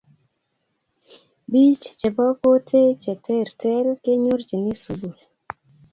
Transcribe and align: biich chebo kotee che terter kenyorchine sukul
biich 1.49 1.85
chebo 1.99 2.25
kotee 2.41 2.91
che 3.01 3.11
terter 3.25 3.85
kenyorchine 4.03 4.73
sukul 4.83 5.17